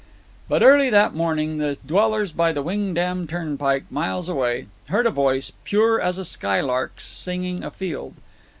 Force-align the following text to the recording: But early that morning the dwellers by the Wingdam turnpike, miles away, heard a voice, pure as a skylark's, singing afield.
But 0.49 0.63
early 0.63 0.89
that 0.89 1.13
morning 1.13 1.59
the 1.59 1.77
dwellers 1.85 2.31
by 2.31 2.51
the 2.53 2.63
Wingdam 2.63 3.27
turnpike, 3.27 3.83
miles 3.91 4.29
away, 4.29 4.65
heard 4.87 5.05
a 5.05 5.11
voice, 5.11 5.51
pure 5.63 6.01
as 6.01 6.17
a 6.17 6.25
skylark's, 6.25 7.05
singing 7.05 7.63
afield. 7.63 8.15